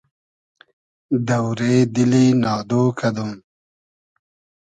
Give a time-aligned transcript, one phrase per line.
[1.27, 3.31] دۆرې دیلی نادۉ کئدوم